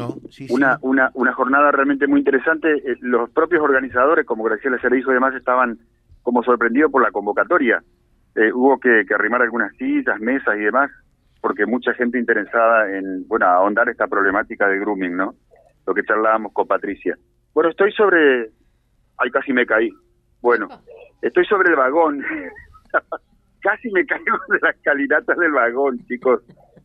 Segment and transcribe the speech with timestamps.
[0.00, 0.16] no?
[0.50, 2.72] una, una, una jornada realmente muy interesante.
[2.72, 5.78] Eh, los propios organizadores, como Graciela Servijo y demás, estaban
[6.22, 7.82] como sorprendidos por la convocatoria.
[8.34, 10.90] Eh, hubo que, que arrimar algunas sillas, mesas y demás,
[11.40, 15.34] porque mucha gente interesada en, bueno, ahondar esta problemática de grooming, ¿no?
[15.86, 17.16] Lo que charlábamos con Patricia.
[17.54, 18.50] Bueno, estoy sobre...
[19.18, 19.90] Ay, casi me caí.
[20.40, 20.68] Bueno,
[21.22, 22.24] estoy sobre el vagón.
[23.62, 26.42] casi me caigo de las calinatas del vagón, chicos.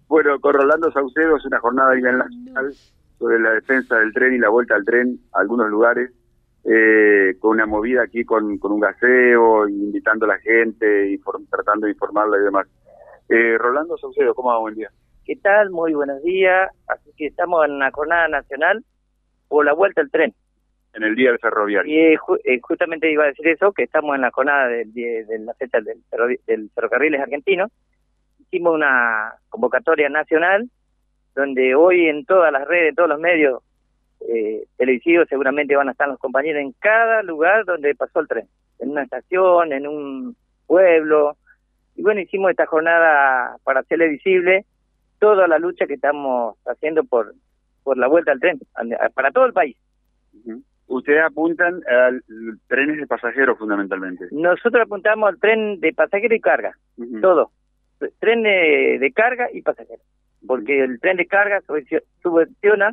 [0.07, 2.73] Bueno, con Rolando Saucedo es una jornada a nivel nacional
[3.17, 6.11] sobre la defensa del tren y la vuelta al tren a algunos lugares,
[6.65, 11.85] eh, con una movida aquí con, con un gaseo, invitando a la gente, y tratando
[11.85, 12.67] de informarla y demás.
[13.29, 14.59] Eh, Rolando Saucedo, ¿cómo va?
[14.59, 14.89] Buen día.
[15.25, 15.71] ¿Qué tal?
[15.71, 16.69] Muy buenos días.
[16.87, 18.83] Así que estamos en una jornada nacional
[19.47, 20.33] por la vuelta al tren.
[20.93, 21.91] En el día del ferroviario.
[21.91, 25.39] Y eh, eh, justamente iba a decir eso, que estamos en la jornada de, de,
[25.39, 26.01] la fecha del,
[26.45, 27.67] del ferrocarriles argentino.
[28.39, 30.69] Hicimos una convocatoria nacional
[31.35, 33.61] donde hoy en todas las redes, en todos los medios
[34.27, 38.47] eh, televisivos seguramente van a estar los compañeros en cada lugar donde pasó el tren.
[38.79, 40.35] En una estación, en un
[40.67, 41.37] pueblo,
[41.95, 44.65] y bueno, hicimos esta jornada para hacerle visible
[45.19, 47.33] toda la lucha que estamos haciendo por,
[47.83, 48.59] por la vuelta al tren,
[49.13, 49.77] para todo el país.
[50.87, 52.11] Ustedes apuntan a
[52.67, 54.25] trenes de pasajeros fundamentalmente.
[54.31, 56.77] Nosotros apuntamos al tren de pasajeros y carga,
[57.21, 57.51] todo.
[58.19, 60.05] Tren de, carga y pasajeros.
[60.47, 61.61] Porque el tren de carga
[62.21, 62.91] subvenciona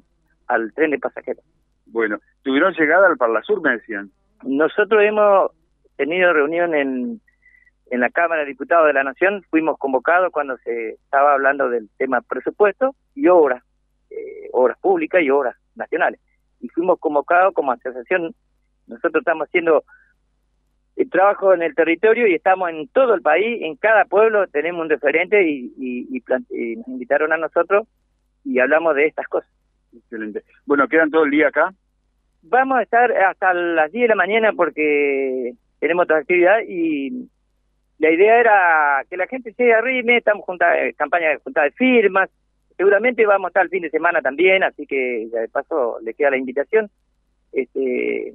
[0.49, 1.45] al tren de pasajeros.
[1.87, 4.11] Bueno, ¿tuvieron llegada al Parlasur, me decían?
[4.43, 5.51] Nosotros hemos
[5.97, 7.21] tenido reunión en
[7.93, 11.91] en la Cámara de Diputados de la Nación fuimos convocados cuando se estaba hablando del
[11.99, 13.63] tema presupuesto y obras,
[14.09, 16.19] eh, obras públicas y obras nacionales.
[16.61, 18.35] Y fuimos convocados como asociación.
[18.87, 19.85] Nosotros estamos haciendo
[21.11, 24.91] trabajo en el territorio y estamos en todo el país, en cada pueblo tenemos un
[24.91, 27.87] referente y, y, nos invitaron a nosotros
[28.45, 29.51] y hablamos de estas cosas.
[29.95, 30.43] Excelente.
[30.65, 31.73] Bueno, ¿quedan todo el día acá?
[32.43, 37.29] Vamos a estar hasta las 10 de la mañana porque tenemos otra actividad y
[37.99, 41.71] la idea era que la gente se arrime, estamos junta, eh, campaña de junta de
[41.73, 42.31] firmas,
[42.77, 46.31] seguramente vamos a estar el fin de semana también, así que de paso le queda
[46.31, 46.91] la invitación.
[47.53, 48.35] Este,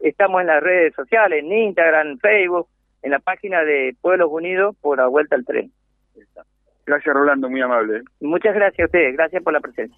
[0.00, 2.68] estamos en las redes sociales, en Instagram, Facebook,
[3.02, 5.72] en la página de Pueblos Unidos por la vuelta al tren.
[6.86, 8.02] Gracias Rolando, muy amable.
[8.20, 9.96] Muchas gracias a ustedes, gracias por la presencia.